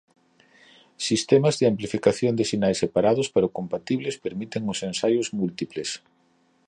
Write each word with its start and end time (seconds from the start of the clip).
Sistemas 1.07 1.55
de 1.59 1.65
amplificación 1.71 2.33
de 2.35 2.45
sinais 2.51 2.79
separados 2.83 3.27
pero 3.33 3.55
compatibles 3.57 4.19
permiten 4.25 4.63
os 4.73 4.79
ensaios 4.89 5.27
múltiples. 5.39 5.89